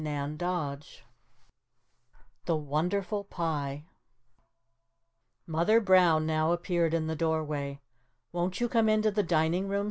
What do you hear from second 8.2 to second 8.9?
"Won't you come